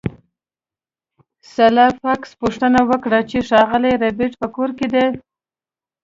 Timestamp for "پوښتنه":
2.41-2.79